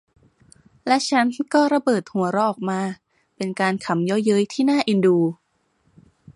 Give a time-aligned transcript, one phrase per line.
[0.87, 2.79] และฉันก็ระเบิดหัวเราะออกมา
[3.35, 5.17] เป็นการขำเยาะเย้ยที่น่าเอ็นดู